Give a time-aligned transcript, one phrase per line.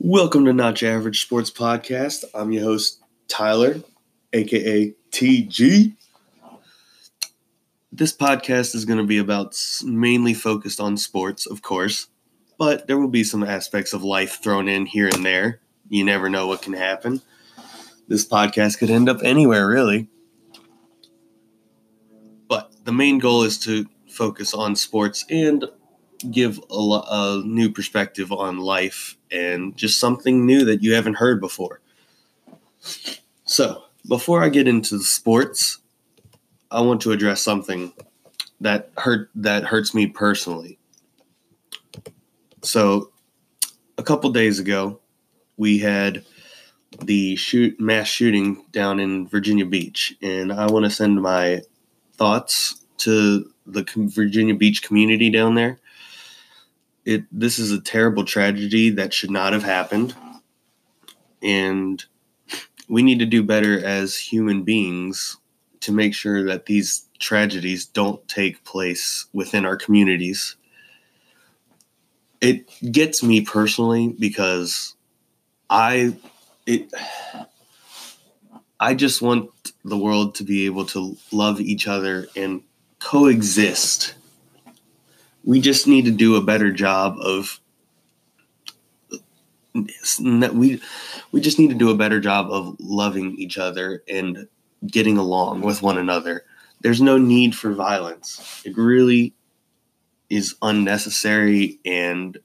[0.00, 2.22] Welcome to Not Your Average Sports Podcast.
[2.32, 3.82] I'm your host, Tyler,
[4.32, 5.96] aka TG.
[7.90, 12.06] This podcast is going to be about mainly focused on sports, of course,
[12.60, 15.58] but there will be some aspects of life thrown in here and there.
[15.88, 17.20] You never know what can happen.
[18.06, 20.08] This podcast could end up anywhere, really.
[22.46, 25.64] But the main goal is to focus on sports and
[26.30, 31.40] give a, a new perspective on life and just something new that you haven't heard
[31.40, 31.80] before.
[33.44, 35.78] So, before I get into the sports,
[36.70, 37.92] I want to address something
[38.60, 40.78] that hurt that hurts me personally.
[42.62, 43.10] So,
[43.96, 45.00] a couple days ago,
[45.56, 46.24] we had
[47.02, 51.62] the shoot mass shooting down in Virginia Beach, and I want to send my
[52.14, 55.78] thoughts to the Virginia Beach community down there
[57.08, 60.14] it this is a terrible tragedy that should not have happened.
[61.42, 62.04] And
[62.86, 65.38] we need to do better as human beings
[65.80, 70.56] to make sure that these tragedies don't take place within our communities.
[72.42, 74.94] It gets me personally because
[75.70, 76.16] i
[76.66, 76.90] it
[78.80, 79.50] i just want
[79.84, 82.62] the world to be able to love each other and
[83.00, 84.14] coexist
[85.44, 87.60] we just need to do a better job of
[89.74, 90.80] we
[91.32, 94.48] we just need to do a better job of loving each other and
[94.86, 96.44] getting along with one another.
[96.80, 98.62] There's no need for violence.
[98.64, 99.34] It really
[100.30, 102.38] is unnecessary and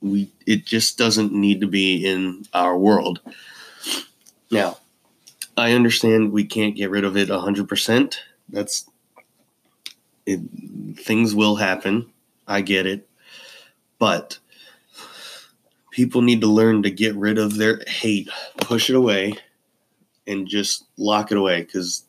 [0.00, 3.20] we it just doesn't need to be in our world.
[4.50, 4.78] Now,
[5.56, 8.16] I understand we can't get rid of it 100%.
[8.48, 8.88] That's
[10.26, 10.40] it,
[10.96, 12.10] things will happen.
[12.46, 13.08] I get it.
[13.98, 14.38] But
[15.90, 18.28] people need to learn to get rid of their hate,
[18.58, 19.36] push it away,
[20.26, 22.04] and just lock it away because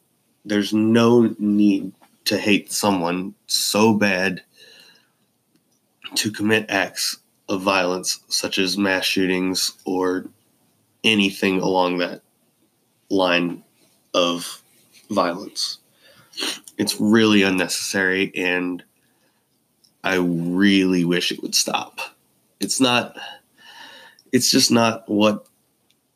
[0.46, 1.92] there's no need
[2.26, 4.42] to hate someone so bad
[6.16, 7.18] to commit acts
[7.50, 10.26] of violence such as mass shootings or
[11.04, 12.22] anything along that
[13.10, 13.64] line
[14.14, 14.62] of
[15.10, 15.80] violence
[16.78, 18.84] it's really unnecessary and
[20.04, 22.00] I really wish it would stop.
[22.60, 23.18] It's not
[24.32, 25.46] it's just not what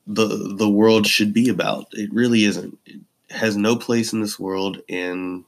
[0.06, 1.88] the the world should be about.
[1.91, 2.77] It really isn't.
[2.85, 5.44] It has no place in this world and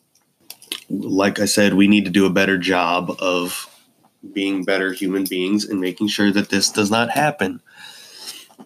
[0.89, 3.67] like I said, we need to do a better job of
[4.33, 7.61] being better human beings and making sure that this does not happen.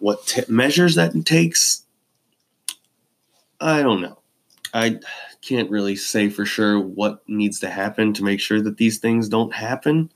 [0.00, 1.84] What t- measures that takes
[3.60, 4.18] I don't know.
[4.74, 4.98] I
[5.46, 9.28] can't really say for sure what needs to happen to make sure that these things
[9.28, 10.10] don't happen.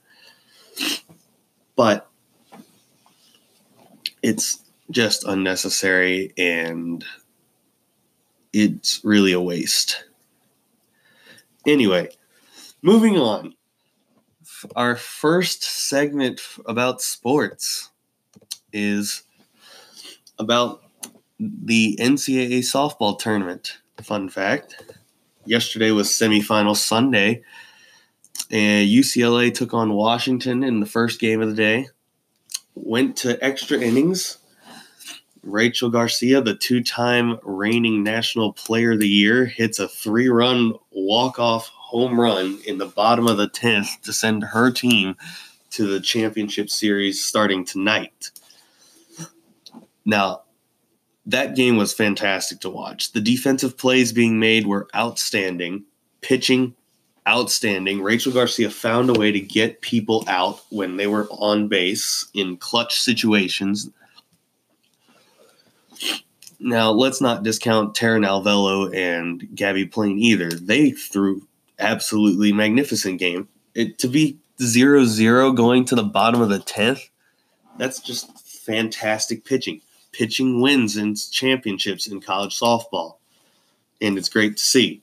[1.77, 2.09] But
[4.23, 7.05] it's just unnecessary and
[8.53, 10.05] it's really a waste.
[11.67, 12.09] Anyway,
[12.83, 13.55] moving on.
[14.75, 17.91] Our first segment about sports
[18.73, 19.23] is
[20.39, 20.83] about
[21.39, 23.79] the NCAA softball tournament.
[24.03, 24.83] Fun fact
[25.49, 27.43] yesterday was semifinal Sunday,
[28.51, 31.89] and UCLA took on Washington in the first game of the day.
[32.75, 34.39] Went to extra innings.
[35.43, 40.75] Rachel Garcia, the two time reigning National Player of the Year, hits a three run
[40.91, 45.17] walk off home run in the bottom of the 10th to send her team
[45.71, 48.31] to the championship series starting tonight.
[50.05, 50.43] Now,
[51.29, 53.13] that game was fantastic to watch.
[53.13, 55.85] The defensive plays being made were outstanding.
[56.23, 56.75] Pitching,
[57.29, 58.03] outstanding.
[58.03, 62.57] Rachel Garcia found a way to get people out when they were on base in
[62.57, 63.91] clutch situations.
[66.59, 70.51] Now, let's not discount Taran Alvelo and Gabbie Plain either.
[70.51, 71.47] They threw
[71.79, 73.49] absolutely magnificent game.
[73.75, 77.11] It, to be 0 0 going to the bottom of the 10th,
[77.77, 79.83] that's just fantastic pitching
[80.13, 83.17] pitching wins and championships in college softball,
[84.01, 85.03] and it's great to see.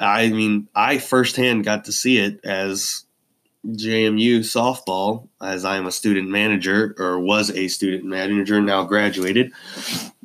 [0.00, 3.04] I mean, I firsthand got to see it as
[3.66, 9.52] JMU softball, as I am a student manager or was a student manager, now graduated.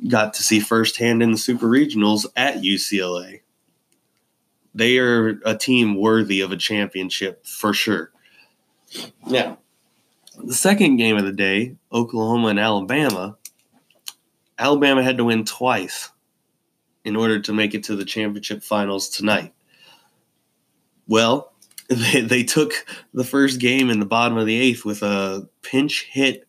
[0.06, 3.40] Got to see firsthand in the super regionals at UCLA.
[4.74, 8.10] They are a team worthy of a championship for sure.
[9.26, 9.58] Now,
[10.42, 13.36] the second game of the day, Oklahoma and Alabama,
[14.58, 16.10] Alabama had to win twice
[17.04, 19.52] in order to make it to the championship finals tonight.
[21.06, 21.52] Well,
[21.88, 22.72] they, they took
[23.12, 26.48] the first game in the bottom of the eighth with a pinch hit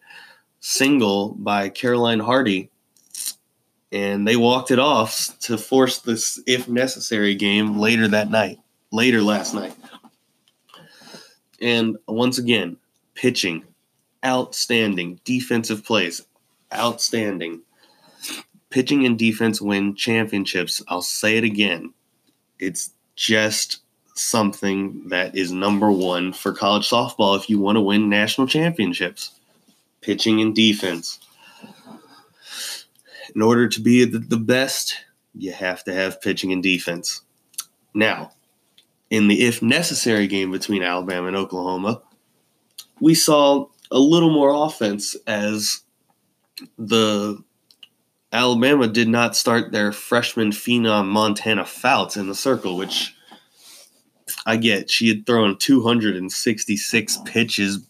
[0.60, 2.72] single by Caroline Hardy.
[3.92, 8.60] And they walked it off to force this, if necessary, game later that night,
[8.92, 9.76] later last night.
[11.62, 12.78] And once again,
[13.14, 13.64] pitching,
[14.26, 15.20] outstanding.
[15.24, 16.22] Defensive plays,
[16.74, 17.62] outstanding.
[18.70, 20.82] Pitching and defense win championships.
[20.88, 21.94] I'll say it again.
[22.60, 23.80] It's just
[24.16, 29.32] something that is number one for college softball if you want to win national championships
[30.06, 31.20] pitching and defense.
[33.34, 34.96] In order to be the best,
[35.34, 37.22] you have to have pitching and defense.
[37.94, 38.32] Now,
[39.10, 42.02] in the if necessary game between Alabama and Oklahoma,
[43.02, 45.82] we saw a little more offense as
[46.78, 47.44] the
[48.32, 53.16] Alabama did not start their freshman phenom Montana Fouts in the circle, which
[54.46, 57.88] I get she had thrown 266 pitches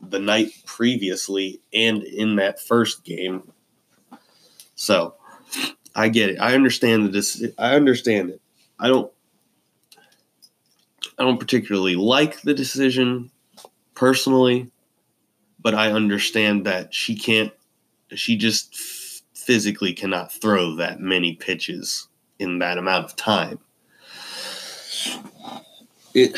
[0.00, 3.42] the night previously and in that first game.
[4.74, 5.14] So
[5.94, 6.38] I get it.
[6.38, 7.44] I understand this.
[7.58, 8.40] I understand it.
[8.78, 9.12] I don't.
[11.18, 13.32] I don't particularly like the decision
[13.94, 14.70] personally,
[15.60, 17.52] but I understand that she can't.
[18.14, 18.74] She just
[19.34, 22.08] physically cannot throw that many pitches
[22.38, 23.58] in that amount of time
[26.14, 26.36] it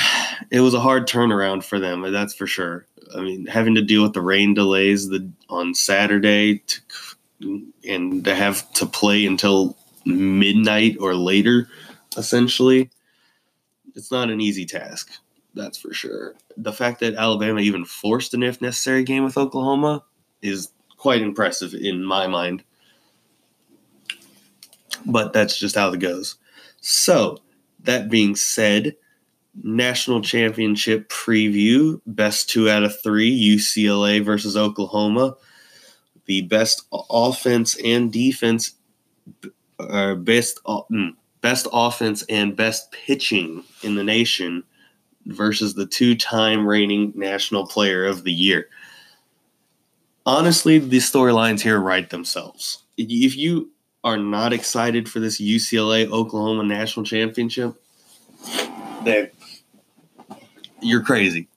[0.50, 2.11] it was a hard turnaround for them.
[2.12, 2.87] That's for sure.
[3.17, 8.34] I mean, having to deal with the rain delays the on Saturday to, and to
[8.34, 11.69] have to play until midnight or later,
[12.17, 12.90] essentially,
[13.94, 15.11] it's not an easy task.
[15.55, 16.35] That's for sure.
[16.56, 20.05] The fact that Alabama even forced an if necessary game with Oklahoma
[20.43, 22.62] is quite impressive in my mind.
[25.06, 26.37] But that's just how it goes.
[26.81, 27.38] So,
[27.81, 28.97] that being said,
[29.62, 35.37] national championship preview best two out of three UCLA versus Oklahoma.
[36.26, 38.73] The best offense and defense,
[39.79, 44.64] or best mm, best offense and best pitching in the nation
[45.26, 48.69] versus the two-time reigning national player of the year.
[50.26, 52.82] Honestly, the storylines here write themselves.
[52.96, 53.70] If you
[54.05, 57.75] are not excited for this UCLA Oklahoma national championship,
[59.05, 59.31] then
[60.81, 61.49] you're crazy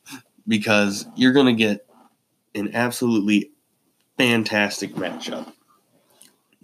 [0.48, 1.86] because you're going to get
[2.56, 3.52] an absolutely
[4.18, 5.52] fantastic matchup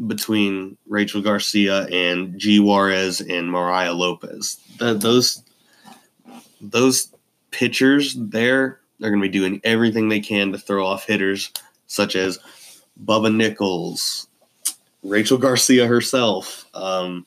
[0.07, 4.57] between Rachel Garcia and G Juarez and Mariah Lopez.
[4.77, 5.43] The, those
[6.61, 7.13] those
[7.51, 11.51] pitchers there are going to be doing everything they can to throw off hitters
[11.87, 12.37] such as
[13.03, 14.27] Bubba Nickles,
[15.03, 17.25] Rachel Garcia herself, um,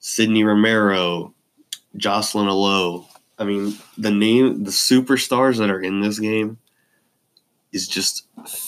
[0.00, 1.32] Sydney Romero,
[1.96, 3.06] Jocelyn Alo,
[3.38, 6.58] I mean, the name, the superstars that are in this game
[7.72, 8.26] is just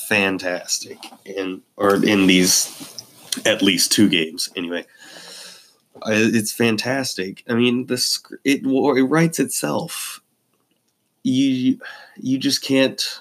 [0.08, 3.04] fantastic, and or in these
[3.44, 4.84] at least two games anyway.
[6.06, 7.42] It's fantastic.
[7.48, 10.20] I mean, this it it writes itself.
[11.22, 11.80] You
[12.16, 13.20] you just can't.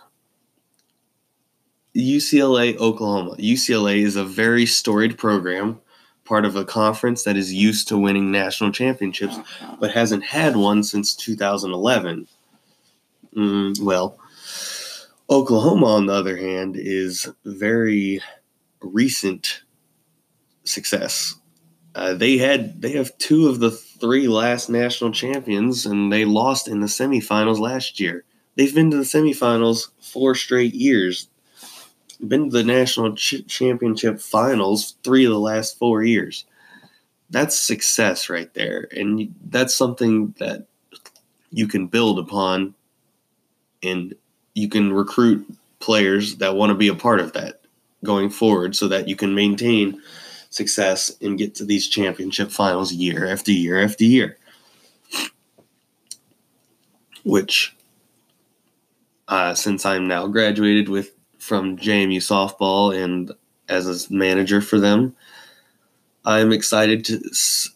[1.95, 3.37] UCLA, Oklahoma.
[3.37, 5.79] UCLA is a very storied program
[6.25, 9.37] part of a conference that is used to winning national championships,
[9.79, 12.27] but hasn't had one since 2011.
[13.35, 14.19] Mm, well,
[15.29, 18.21] Oklahoma, on the other hand, is very
[18.81, 19.63] recent
[20.63, 21.35] success.
[21.95, 26.67] Uh, they had they have two of the three last national champions, and they lost
[26.67, 28.25] in the semifinals last year.
[28.55, 31.29] They've been to the semifinals four straight years
[32.27, 36.45] been to the national ch- championship finals three of the last four years.
[37.29, 38.87] That's success right there.
[38.91, 40.65] And that's something that
[41.51, 42.75] you can build upon
[43.83, 44.15] and
[44.53, 45.47] you can recruit
[45.79, 47.61] players that want to be a part of that
[48.03, 50.01] going forward so that you can maintain
[50.55, 54.37] success and get to these championship finals year after year after year.
[57.23, 57.75] Which,
[59.27, 63.31] uh, since I'm now graduated with from JMU softball and
[63.69, 65.15] as a manager for them.
[66.27, 67.21] I'm excited to.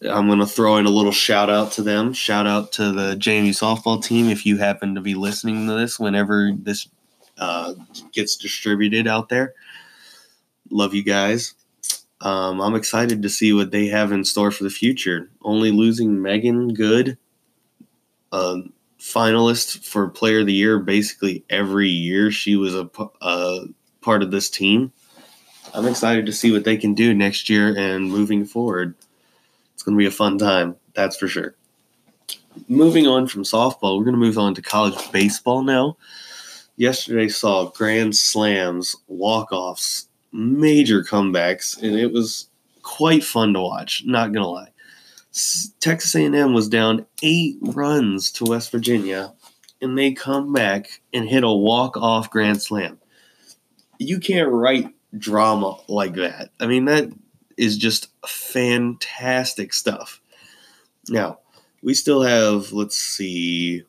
[0.10, 2.14] I'm going to throw in a little shout out to them.
[2.14, 6.00] Shout out to the JMU softball team if you happen to be listening to this
[6.00, 6.88] whenever this
[7.38, 7.74] uh,
[8.12, 9.54] gets distributed out there.
[10.72, 11.54] Love you guys.
[12.22, 15.30] Um, I'm excited to see what they have in store for the future.
[15.42, 17.18] Only losing Megan Good,
[18.32, 18.58] uh,
[19.00, 22.90] finalist for Player of the Year basically every year she was a,
[23.22, 23.66] a
[24.02, 24.92] part of this team.
[25.74, 28.96] I'm excited to see what they can do next year and moving forward.
[29.74, 31.56] It's going to be a fun time, that's for sure.
[32.68, 35.96] moving on from softball, we're going to move on to college baseball now.
[36.76, 42.50] Yesterday saw grand slams, walk offs, major comebacks, and it was
[42.82, 44.04] quite fun to watch.
[44.06, 44.72] Not gonna lie,
[45.80, 49.34] Texas A&M was down eight runs to West Virginia,
[49.82, 53.00] and they come back and hit a walk off grand slam.
[54.00, 56.50] You can't write drama like that.
[56.60, 57.10] I mean, that
[57.58, 60.22] is just fantastic stuff.
[61.10, 61.40] Now,
[61.82, 63.84] we still have, let's see,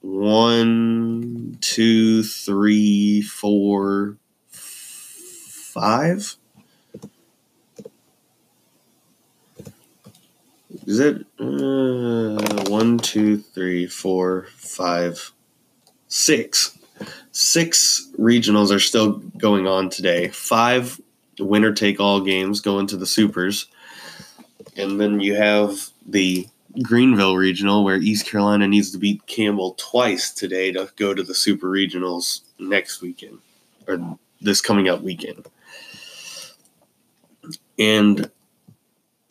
[0.00, 4.18] one, two, three, four,
[5.72, 6.36] five.
[10.86, 15.32] Is it uh, one, two, three, four, five,
[16.08, 16.76] six?
[17.32, 20.28] Six regionals are still going on today.
[20.28, 21.00] Five
[21.38, 23.66] winner take all games go into the supers.
[24.76, 26.48] And then you have the
[26.82, 31.34] Greenville regional where East Carolina needs to beat Campbell twice today to go to the
[31.34, 33.38] super regionals next weekend
[33.86, 35.46] or this coming up weekend.
[37.80, 38.30] And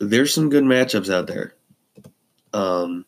[0.00, 1.54] there's some good matchups out there.
[2.52, 3.06] Um,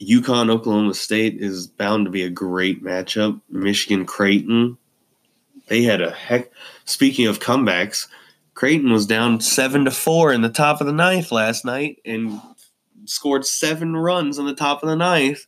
[0.00, 3.40] UConn Oklahoma State is bound to be a great matchup.
[3.48, 4.76] Michigan Creighton,
[5.68, 6.50] they had a heck.
[6.84, 8.08] Speaking of comebacks,
[8.54, 12.40] Creighton was down seven to four in the top of the ninth last night and
[13.04, 15.46] scored seven runs in the top of the ninth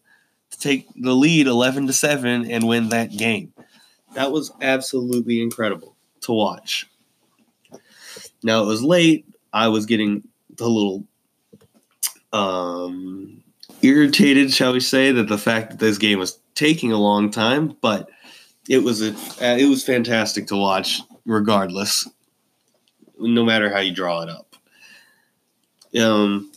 [0.52, 3.52] to take the lead eleven to seven and win that game.
[4.14, 6.88] That was absolutely incredible to watch.
[8.44, 9.26] Now it was late.
[9.52, 10.22] I was getting
[10.60, 11.04] a little
[12.32, 13.42] um,
[13.82, 17.76] irritated, shall we say, that the fact that this game was taking a long time,
[17.80, 18.08] but
[18.68, 22.08] it was a uh, it was fantastic to watch, regardless,
[23.18, 24.56] no matter how you draw it up.
[25.98, 26.52] Um,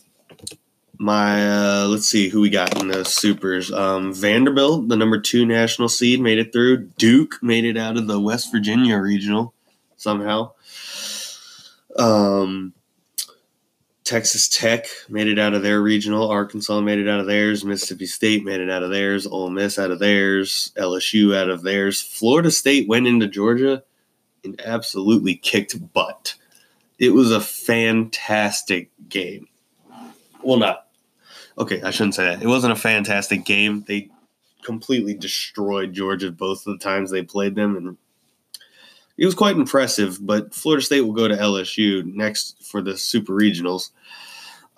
[0.98, 3.72] my uh, let's see who we got in the supers.
[3.72, 6.88] Um, Vanderbilt, the number two national seed, made it through.
[6.98, 9.54] Duke made it out of the West Virginia regional
[9.96, 10.52] somehow.
[11.98, 12.72] Um,
[14.04, 16.30] Texas Tech made it out of their regional.
[16.30, 17.64] Arkansas made it out of theirs.
[17.64, 19.26] Mississippi State made it out of theirs.
[19.26, 20.72] Ole Miss out of theirs.
[20.78, 22.00] LSU out of theirs.
[22.00, 23.82] Florida State went into Georgia
[24.44, 26.34] and absolutely kicked butt.
[26.98, 29.46] It was a fantastic game.
[30.42, 30.86] Well, not.
[31.58, 32.42] Okay, I shouldn't say that.
[32.42, 33.84] It wasn't a fantastic game.
[33.86, 34.08] They
[34.62, 37.96] completely destroyed Georgia both of the times they played them, and
[39.18, 40.24] it was quite impressive.
[40.24, 43.90] But Florida State will go to LSU next for the Super Regionals.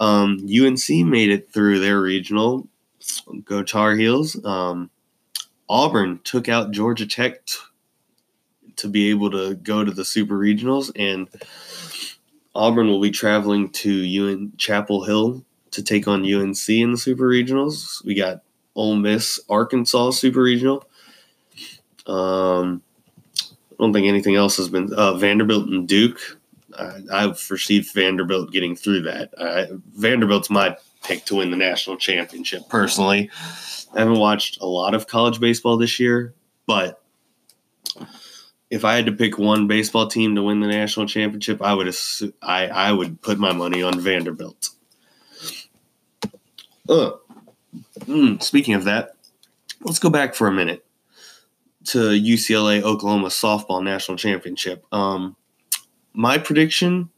[0.01, 2.67] Um, UNC made it through their regional.
[3.45, 4.43] Go Tar Heels.
[4.45, 4.91] Um,
[5.69, 7.57] Auburn took out Georgia Tech t-
[8.77, 11.29] to be able to go to the Super Regionals, and
[12.55, 17.29] Auburn will be traveling to UN Chapel Hill to take on UNC in the Super
[17.29, 18.05] Regionals.
[18.05, 18.43] We got
[18.75, 20.85] Ole Miss, Arkansas Super Regional.
[22.07, 22.83] Um,
[23.81, 26.39] don't think anything else has been uh, Vanderbilt and Duke.
[27.13, 29.35] I've foresee Vanderbilt getting through that.
[29.37, 32.69] Uh, Vanderbilt's my pick to win the national championship.
[32.69, 33.31] Personally,
[33.95, 36.35] I haven't watched a lot of college baseball this year,
[36.67, 37.03] but
[38.71, 41.89] if I had to pick one baseball team to win the national championship, I would
[41.89, 44.71] assume, I I would put my money on Vanderbilt.
[46.89, 47.13] Uh,
[48.01, 49.17] mm, speaking of that,
[49.83, 50.85] let's go back for a minute
[51.85, 54.85] to UCLA Oklahoma softball national championship.
[54.93, 55.37] Um,
[56.13, 57.11] my prediction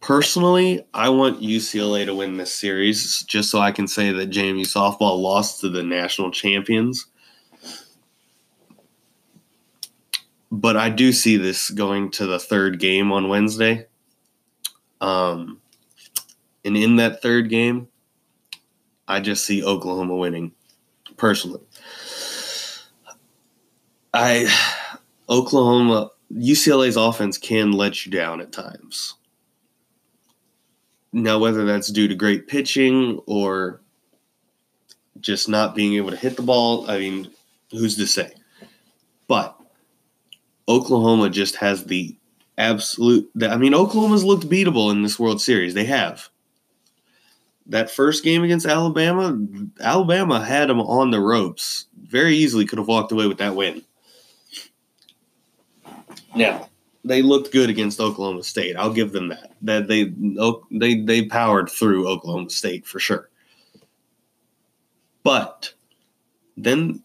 [0.00, 4.62] personally, I want UCLA to win this series just so I can say that JMU
[4.62, 7.06] softball lost to the national champions.
[10.52, 13.88] But I do see this going to the third game on Wednesday.
[15.00, 15.60] Um,
[16.64, 17.88] and in that third game,
[19.08, 20.52] I just see Oklahoma winning
[21.16, 21.65] personally.
[24.12, 24.48] I
[25.28, 29.14] Oklahoma UCLA's offense can let you down at times.
[31.12, 33.80] Now, whether that's due to great pitching or
[35.20, 37.30] just not being able to hit the ball, I mean,
[37.70, 38.34] who's to say?
[39.28, 39.58] But
[40.68, 42.16] Oklahoma just has the
[42.58, 43.30] absolute.
[43.42, 45.74] I mean, Oklahoma's looked beatable in this World Series.
[45.74, 46.28] They have.
[47.68, 49.36] That first game against Alabama,
[49.80, 51.86] Alabama had them on the ropes.
[52.00, 53.82] Very easily could have walked away with that win.
[56.36, 56.68] Now,
[57.04, 58.76] they looked good against Oklahoma State.
[58.76, 59.52] I'll give them that.
[59.62, 60.12] That they
[60.70, 63.30] they they powered through Oklahoma State for sure.
[65.22, 65.72] But
[66.56, 67.02] then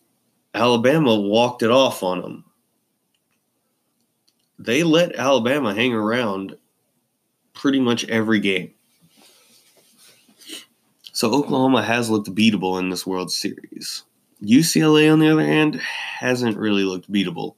[0.53, 2.45] Alabama walked it off on them.
[4.59, 6.55] They let Alabama hang around
[7.53, 8.73] pretty much every game.
[11.13, 14.03] So Oklahoma has looked beatable in this World Series.
[14.41, 17.55] UCLA, on the other hand, hasn't really looked beatable.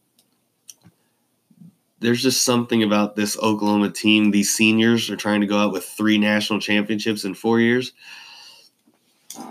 [2.03, 4.31] There's just something about this Oklahoma team.
[4.31, 7.93] These seniors are trying to go out with three national championships in four years.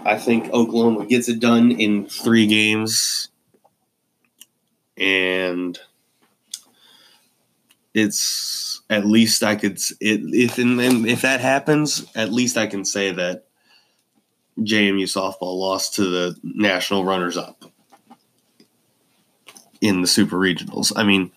[0.04, 3.30] I think Oklahoma gets it done in three games.
[4.99, 5.78] And
[7.94, 12.85] it's at least I could it, if and if that happens, at least I can
[12.85, 13.47] say that
[14.59, 17.64] JMU softball lost to the national runners up
[19.80, 20.92] in the super regionals.
[20.94, 21.32] I mean,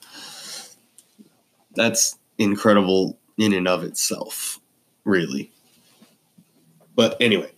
[1.76, 4.60] that's incredible in and of itself,
[5.04, 5.52] really.
[6.96, 7.52] But anyway,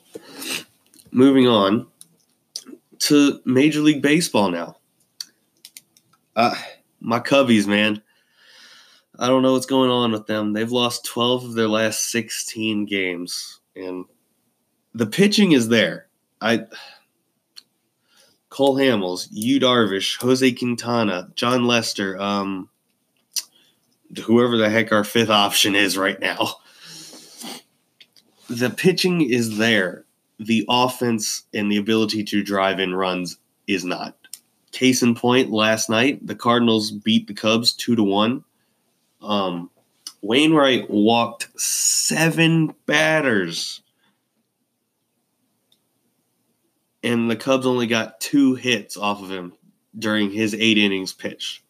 [1.11, 1.87] moving on
[2.99, 4.77] to Major League Baseball now.
[6.35, 6.55] Uh,
[6.99, 8.01] my Cubbies, man.
[9.19, 10.53] I don't know what's going on with them.
[10.53, 13.59] They've lost 12 of their last 16 games.
[13.75, 14.05] And
[14.93, 16.07] the pitching is there.
[16.41, 16.65] I
[18.49, 22.69] Cole Hamels, Yu Darvish, Jose Quintana, Jon Lester, um,
[24.15, 26.55] whoever the heck our fifth option is right now.
[28.49, 30.05] The pitching is there.
[30.39, 33.37] The offense and the ability to drive in runs
[33.67, 34.15] is not.
[34.71, 38.43] Case in point, last night the Cardinals beat the Cubs two to one.
[39.21, 39.69] Um,
[40.21, 43.81] Wainwright walked seven batters,
[47.03, 49.53] and the Cubs only got two hits off of him
[49.97, 51.63] during his eight innings pitch.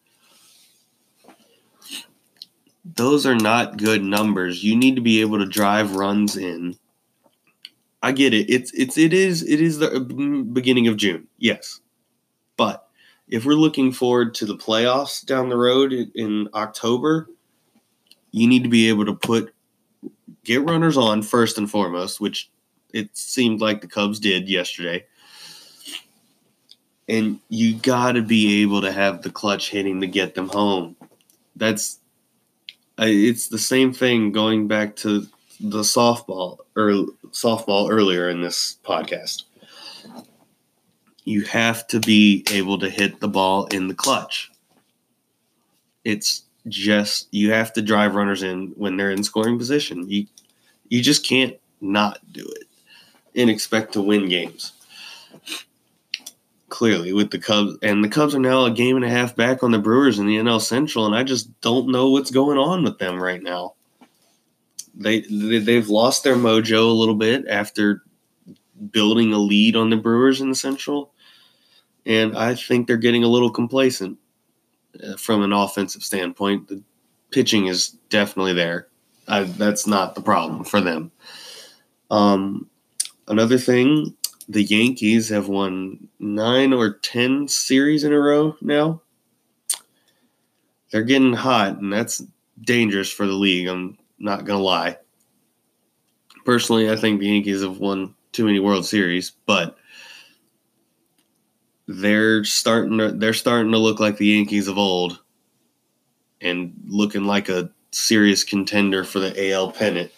[2.94, 4.64] Those are not good numbers.
[4.64, 6.76] You need to be able to drive runs in.
[8.02, 8.48] I get it.
[8.48, 11.26] It's it's it is it is the uh, mm, beginning of June.
[11.38, 11.80] Yes.
[12.56, 12.88] But
[13.28, 17.28] if we're looking forward to the playoffs down the road in October,
[18.30, 19.52] you need to be able to put
[20.44, 22.50] get runners on first and foremost, which
[22.94, 25.04] it seemed like the Cubs did yesterday.
[27.08, 30.96] And you got to be able to have the clutch hitting to get them home.
[31.56, 31.98] That's
[33.06, 35.26] it's the same thing going back to
[35.60, 39.44] the softball or softball earlier in this podcast.
[41.24, 44.50] You have to be able to hit the ball in the clutch.
[46.04, 50.08] It's just you have to drive runners in when they're in scoring position.
[50.08, 50.26] You
[50.88, 52.64] you just can't not do it
[53.34, 54.72] and expect to win games.
[56.68, 59.62] Clearly, with the Cubs, and the Cubs are now a game and a half back
[59.62, 62.84] on the Brewers in the NL Central, and I just don't know what's going on
[62.84, 63.74] with them right now.
[64.94, 68.02] They they've lost their mojo a little bit after
[68.90, 71.14] building a lead on the Brewers in the Central,
[72.04, 74.18] and I think they're getting a little complacent.
[75.02, 76.66] Uh, from an offensive standpoint.
[76.68, 76.82] The
[77.30, 78.88] pitching is definitely there.
[79.28, 81.12] I, that's not the problem for them.
[82.10, 82.68] Um,
[83.28, 84.16] another thing,
[84.48, 89.02] the Yankees have won nine or ten series in a row now.
[90.90, 92.22] They're getting hot, and that's
[92.62, 93.68] dangerous for the league.
[93.68, 94.96] I'm not gonna lie.
[96.44, 99.76] Personally, I think the Yankees have won too many World Series, but
[101.86, 105.20] they're starting to they're starting to look like the Yankees of old
[106.40, 110.10] and looking like a serious contender for the AL pennant.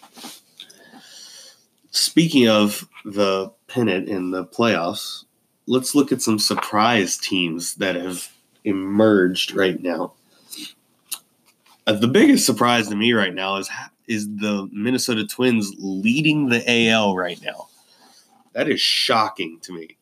[1.91, 5.25] Speaking of the pennant in the playoffs,
[5.65, 8.29] let's look at some surprise teams that have
[8.63, 10.13] emerged right now.
[11.87, 13.69] Uh, the biggest surprise to me right now is
[14.07, 17.69] is the Minnesota Twins leading the AL right now.
[18.53, 19.97] That is shocking to me.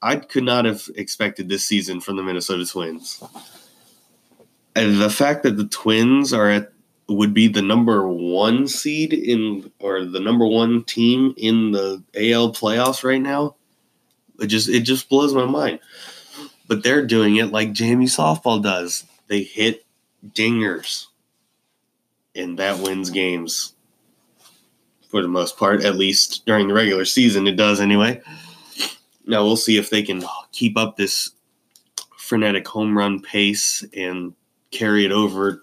[0.00, 3.22] I could not have expected this season from the Minnesota Twins.
[4.74, 6.71] And the fact that the Twins are at
[7.14, 12.52] would be the number one seed in or the number one team in the AL
[12.52, 13.56] playoffs right now,
[14.40, 15.80] it just it just blows my mind.
[16.68, 19.04] But they're doing it like JMU softball does.
[19.28, 19.84] They hit
[20.26, 21.06] dingers,
[22.34, 23.74] and that wins games
[25.08, 27.46] for the most part, at least during the regular season.
[27.46, 28.22] It does anyway.
[29.26, 31.30] Now we'll see if they can keep up this
[32.16, 34.32] frenetic home run pace and
[34.70, 35.62] carry it over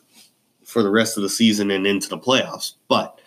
[0.70, 2.74] for the rest of the season and into the playoffs.
[2.88, 3.20] But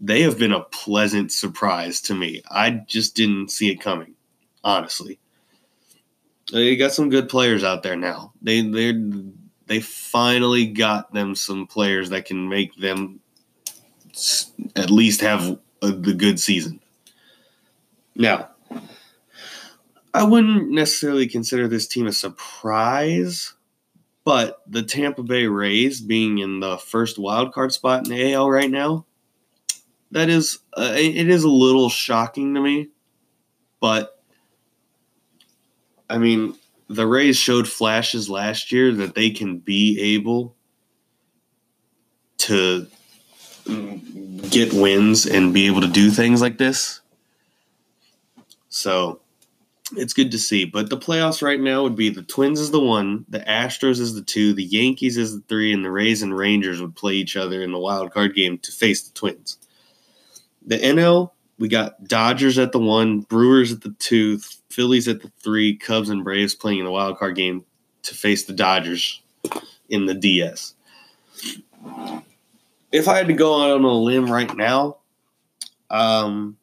[0.00, 2.42] they have been a pleasant surprise to me.
[2.50, 4.14] I just didn't see it coming,
[4.62, 5.18] honestly.
[6.52, 8.32] They got some good players out there now.
[8.42, 8.94] They they
[9.66, 13.20] they finally got them some players that can make them
[14.76, 16.80] at least have a, the good season.
[18.14, 18.50] Now,
[20.12, 23.54] I wouldn't necessarily consider this team a surprise,
[24.24, 28.50] but the Tampa Bay Rays being in the first wild card spot in the AL
[28.50, 29.04] right now,
[30.10, 32.88] that is uh, it is a little shocking to me.
[33.80, 34.18] But
[36.08, 36.54] I mean,
[36.88, 40.54] the Rays showed flashes last year that they can be able
[42.38, 42.86] to
[44.50, 47.00] get wins and be able to do things like this.
[48.68, 49.20] So
[49.96, 50.64] it's good to see.
[50.64, 54.14] But the playoffs right now would be the Twins is the one, the Astros is
[54.14, 57.36] the two, the Yankees is the three, and the Rays and Rangers would play each
[57.36, 59.58] other in the wild card game to face the Twins.
[60.66, 64.38] The NL, we got Dodgers at the one, Brewers at the two,
[64.70, 67.64] Phillies at the three, Cubs and Braves playing in the wild card game
[68.02, 69.22] to face the Dodgers
[69.88, 70.74] in the DS.
[72.92, 74.98] If I had to go out on a limb right now,
[75.90, 76.56] um,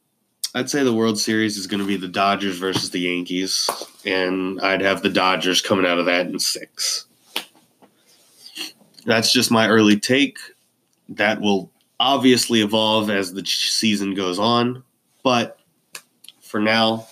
[0.54, 3.70] I'd say the World Series is going to be the Dodgers versus the Yankees,
[4.06, 7.06] and I'd have the Dodgers coming out of that in six.
[9.06, 10.38] That's just my early take.
[11.08, 14.84] That will obviously evolve as the season goes on,
[15.24, 15.58] but
[16.42, 17.08] for now,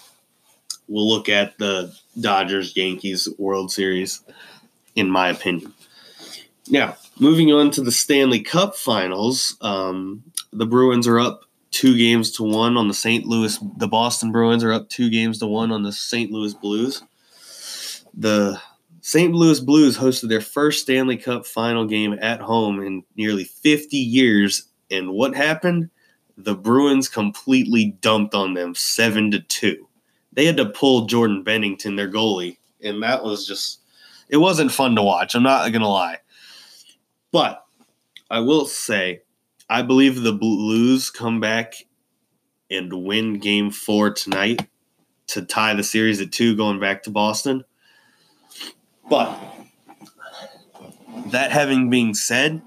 [0.89, 4.21] we'll look at the Dodgers Yankees World Series,
[4.95, 5.73] in my opinion.
[6.69, 12.32] Now, moving on to the Stanley Cup Finals, um, the Bruins are up two games
[12.32, 13.26] to one on the St.
[13.26, 13.58] Louis.
[13.78, 16.32] The Boston Bruins are up two games to one on the St.
[16.32, 17.04] Louis Blues.
[18.14, 18.60] The
[19.02, 19.34] St.
[19.34, 24.68] Louis Blues hosted their first Stanley Cup final game at home in nearly 50 years.
[24.92, 25.90] And what happened?
[26.38, 29.88] The Bruins completely dumped on them 7 to 2.
[30.34, 33.80] They had to pull Jordan Binnington, their goalie, and that was just
[34.30, 35.36] it wasn't fun to watch.
[35.36, 36.18] I'm not going to lie.
[37.32, 37.66] But
[38.30, 39.22] I will say
[39.70, 41.76] I believe the Blues come back
[42.72, 44.68] and win game four tonight
[45.28, 47.64] to tie the series at two going back to Boston.
[49.10, 49.40] But
[51.28, 52.64] that having been said,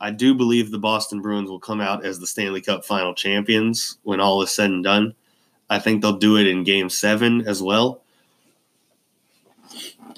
[0.00, 3.98] I do believe the Boston Bruins will come out as the Stanley Cup final champions
[4.02, 5.14] when all is said and done.
[5.70, 8.02] I think they'll do it in game seven as well.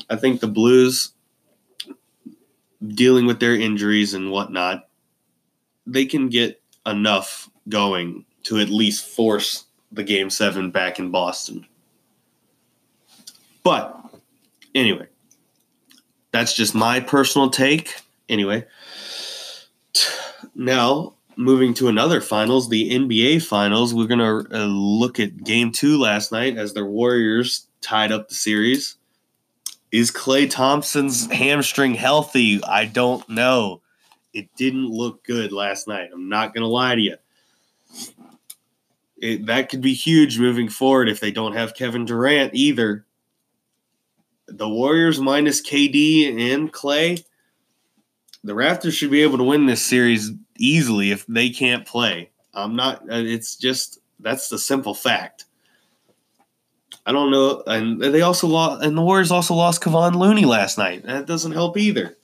[0.09, 1.13] I think the Blues,
[2.87, 4.86] dealing with their injuries and whatnot,
[5.87, 11.66] they can get enough going to at least force the game seven back in Boston.
[13.62, 13.99] But
[14.75, 15.09] anyway,
[16.33, 17.96] that's just my personal take.
[18.29, 18.66] Anyway,
[20.55, 23.94] now moving to another finals, the NBA finals.
[23.94, 28.35] We're gonna uh, look at game two last night as the Warriors tied up the
[28.35, 28.96] series.
[29.92, 32.62] Is Klay Thompson's hamstring healthy?
[32.64, 33.83] I don't know.
[34.37, 36.11] It didn't look good last night.
[36.12, 37.16] I'm not going to lie to you.
[39.16, 43.07] It, that could be huge moving forward if they don't have Kevin Durant either.
[44.46, 47.25] The Warriors minus KD and Klay,
[48.44, 52.29] the Raptors should be able to win this series easily if they can't play.
[52.53, 55.46] I'm not, uh, it's just, that's the simple fact.
[57.07, 57.62] I don't know.
[57.66, 61.07] And they also lost, and the Warriors also lost Kevon Looney last night.
[61.07, 62.18] That doesn't help either.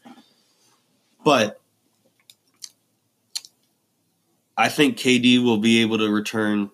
[1.24, 1.61] But
[4.56, 6.70] I think KD will be able to return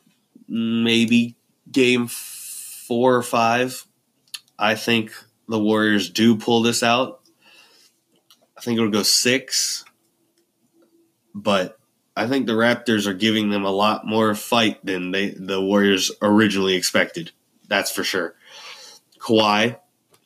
[0.49, 1.37] maybe
[1.71, 3.85] game four or five.
[4.59, 5.13] I think
[5.49, 7.21] the Warriors do pull this out.
[8.57, 9.85] I think it'll go six,
[11.35, 11.79] but
[12.17, 16.11] I think the Raptors are giving them a lot more fight than they the Warriors
[16.21, 17.31] originally expected.
[17.69, 18.35] That's for sure.
[19.21, 19.79] Kawhi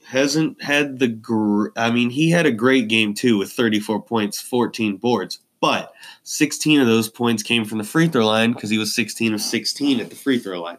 [0.07, 4.41] hasn't had the gr- I mean, he had a great game too with 34 points,
[4.41, 5.41] 14 boards.
[5.62, 5.94] But
[6.25, 9.40] 16 of those points came from the free throw line because he was 16 of
[9.40, 10.79] 16 at the free throw line.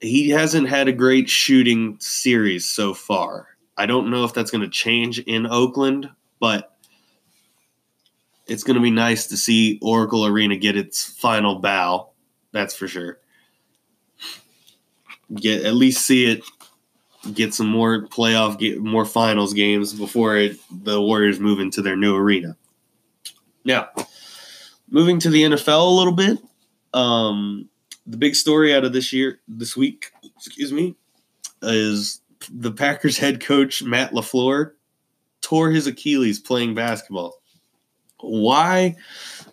[0.00, 3.50] He hasn't had a great shooting series so far.
[3.76, 6.76] I don't know if that's going to change in Oakland, but
[8.48, 12.10] it's going to be nice to see Oracle Arena get its final bow.
[12.50, 13.20] That's for sure.
[15.32, 16.42] Get at least see it
[17.32, 21.96] get some more playoff, get more finals games before it, the Warriors move into their
[21.96, 22.56] new arena.
[23.64, 23.88] Now,
[24.90, 26.38] moving to the NFL a little bit,
[26.92, 27.68] um,
[28.06, 30.94] the big story out of this year, this week, excuse me,
[31.62, 32.20] is
[32.52, 34.72] the Packers head coach Matt LaFleur
[35.40, 37.40] tore his Achilles playing basketball.
[38.20, 38.96] Why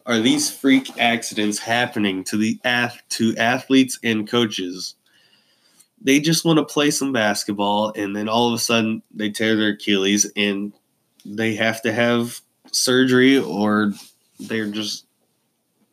[0.05, 4.95] are these freak accidents happening to the ath- to athletes and coaches?
[6.01, 9.55] They just want to play some basketball and then all of a sudden they tear
[9.55, 10.73] their Achilles and
[11.25, 13.93] they have to have surgery or
[14.39, 15.05] they're just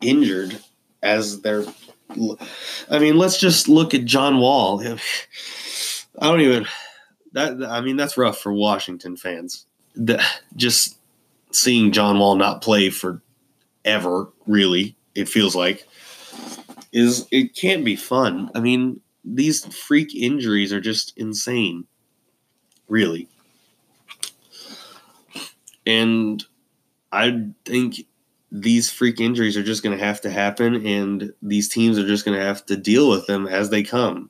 [0.01, 0.59] injured
[1.01, 1.65] as they're.
[2.89, 4.81] I mean, let's just look at John Wall.
[6.19, 6.65] I don't even.
[7.33, 9.65] That I mean, that's rough for Washington fans.
[9.95, 10.23] The,
[10.55, 10.97] just
[11.51, 13.21] seeing John Wall not play for
[13.85, 15.87] ever, really, it feels like,
[16.91, 18.49] is it can't be fun.
[18.55, 21.85] I mean, these freak injuries are just insane.
[22.87, 23.27] Really.
[25.85, 26.43] And
[27.11, 28.05] I think
[28.51, 32.25] these freak injuries are just going to have to happen, and these teams are just
[32.25, 34.29] going to have to deal with them as they come.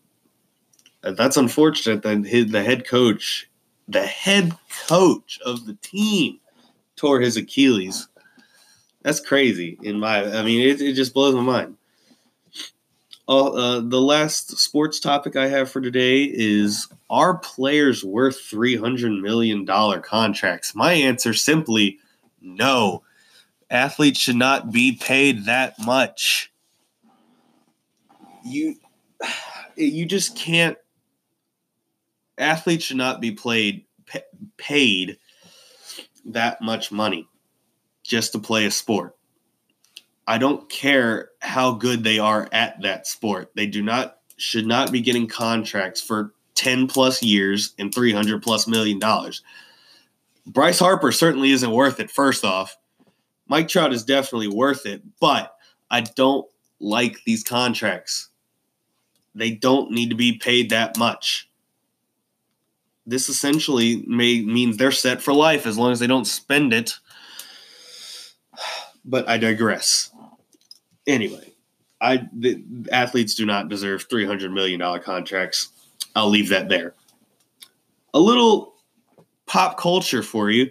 [1.01, 3.49] That's unfortunate that the head coach,
[3.87, 4.53] the head
[4.87, 6.39] coach of the team,
[6.95, 8.07] tore his Achilles.
[9.01, 9.79] That's crazy.
[9.81, 11.77] In my, I mean, it, it just blows my mind.
[13.29, 19.67] Uh, the last sports topic I have for today is Are players worth $300 million
[20.01, 20.73] contracts?
[20.73, 21.99] My answer simply
[22.41, 23.03] no.
[23.69, 26.51] Athletes should not be paid that much.
[28.43, 28.75] You,
[29.75, 30.77] you just can't.
[32.37, 33.85] Athletes should not be played
[34.57, 35.17] paid
[36.25, 37.27] that much money
[38.03, 39.15] just to play a sport.
[40.27, 43.51] I don't care how good they are at that sport.
[43.55, 48.67] They do not should not be getting contracts for 10 plus years and 300 plus
[48.67, 49.41] million dollars.
[50.49, 52.75] Bryce Harper certainly isn't worth it first off.
[53.47, 55.55] Mike Trout is definitely worth it, but
[55.91, 56.47] I don't
[56.79, 58.29] like these contracts.
[59.35, 61.47] They don't need to be paid that much.
[63.05, 66.95] This essentially may means they're set for life as long as they don't spend it.
[69.05, 70.11] But I digress.
[71.05, 71.53] Anyway,
[72.01, 75.69] I the athletes do not deserve three hundred million dollar contracts.
[76.15, 76.95] I'll leave that there.
[78.15, 78.78] A little
[79.49, 80.69] pop culture for you.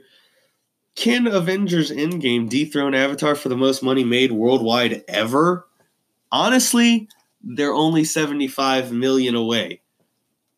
[0.95, 5.67] Can Avengers Endgame dethrone Avatar for the most money made worldwide ever?
[6.33, 7.09] Honestly,
[7.43, 9.81] they're only 75 million away.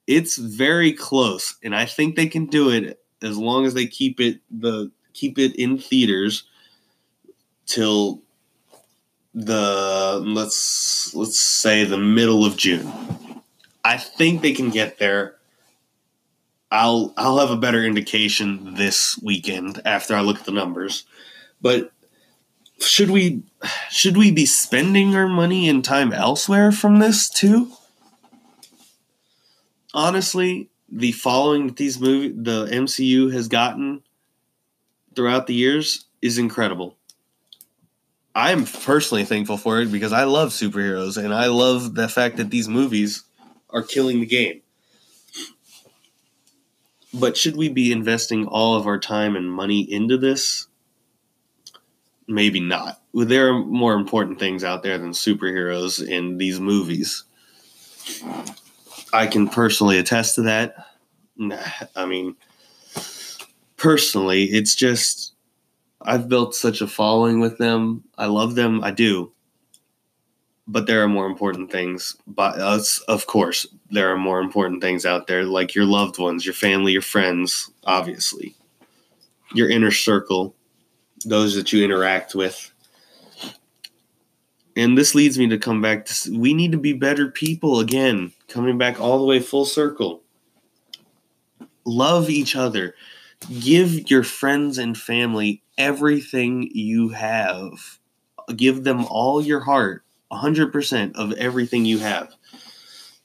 [0.06, 4.20] It's very close, and I think they can do it as long as they keep
[4.20, 6.44] it the keep it in theaters
[7.66, 8.22] till
[9.34, 12.90] the let's let's say the middle of June.
[13.84, 15.36] I think they can get there.
[16.70, 21.04] I'll I'll have a better indication this weekend after I look at the numbers.
[21.60, 21.92] But
[22.80, 23.42] should we
[23.90, 27.72] should we be spending our money and time elsewhere from this too?
[29.92, 34.02] Honestly, the following that these movie the MCU has gotten
[35.14, 36.96] throughout the years is incredible.
[38.34, 42.50] I'm personally thankful for it because I love superheroes and I love the fact that
[42.50, 43.24] these movies
[43.70, 44.62] are killing the game.
[47.12, 50.68] But should we be investing all of our time and money into this?
[52.28, 53.00] Maybe not.
[53.12, 57.24] There are more important things out there than superheroes in these movies.
[59.12, 60.76] I can personally attest to that.
[61.96, 62.36] I mean,
[63.76, 65.34] personally, it's just
[66.00, 68.04] I've built such a following with them.
[68.16, 68.84] I love them.
[68.84, 69.32] I do.
[70.70, 72.16] But there are more important things.
[72.26, 76.44] But us, of course, there are more important things out there, like your loved ones,
[76.44, 78.54] your family, your friends, obviously,
[79.52, 80.54] your inner circle,
[81.24, 82.72] those that you interact with.
[84.76, 88.32] And this leads me to come back to we need to be better people again,
[88.46, 90.22] coming back all the way full circle.
[91.84, 92.94] Love each other
[93.60, 97.98] give your friends and family everything you have.
[98.54, 102.32] Give them all your heart, 100% of everything you have.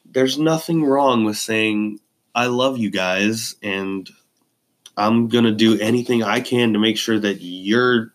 [0.05, 1.99] There's nothing wrong with saying,
[2.33, 4.09] I love you guys, and
[4.97, 8.13] I'm going to do anything I can to make sure that you're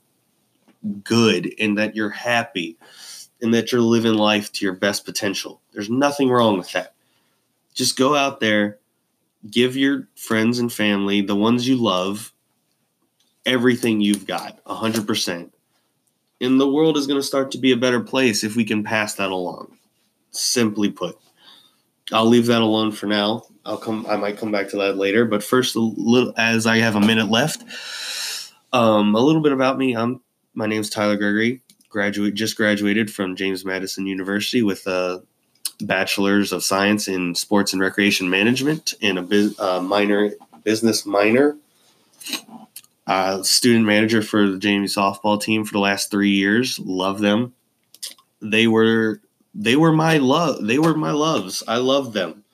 [1.05, 2.79] good and that you're happy
[3.43, 5.61] and that you're living life to your best potential.
[5.73, 6.95] There's nothing wrong with that.
[7.75, 8.81] Just go out there
[9.49, 12.33] give your friends and family, the ones you love,
[13.47, 15.51] everything you've got, 100%.
[16.41, 18.83] And the world is going to start to be a better place if we can
[18.83, 19.77] pass that along.
[20.31, 21.19] Simply put.
[22.13, 23.43] I'll leave that alone for now.
[23.65, 26.79] I'll come I might come back to that later, but first a little as I
[26.79, 27.63] have a minute left.
[28.73, 29.95] Um, a little bit about me.
[29.95, 30.21] I'm
[30.55, 31.61] my name's Tyler Gregory.
[31.89, 35.23] Graduate just graduated from James Madison University with a
[35.83, 40.31] bachelor's of science in sports and recreation management and a biz, uh, minor
[40.65, 41.57] business minor.
[43.11, 46.79] Uh, student manager for the JMU softball team for the last three years.
[46.79, 47.53] Love them.
[48.41, 49.21] They were
[49.53, 50.65] they were my love.
[50.65, 51.65] They were my loves.
[51.67, 52.45] I loved them.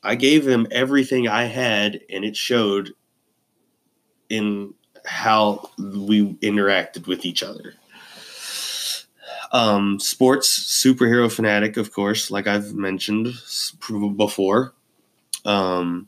[0.00, 2.92] I gave them everything I had, and it showed
[4.28, 7.74] in how we interacted with each other.
[9.50, 13.34] Um, sports superhero fanatic, of course, like I've mentioned
[14.16, 14.72] before.
[15.44, 16.06] Um,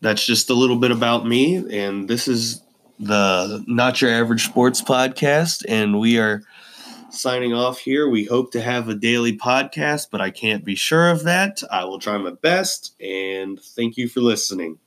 [0.00, 2.62] that's just a little bit about me, and this is
[2.98, 6.42] the Not Your Average Sports podcast, and we are
[7.10, 8.08] signing off here.
[8.08, 11.62] We hope to have a daily podcast, but I can't be sure of that.
[11.70, 14.80] I will try my best, and thank you for listening.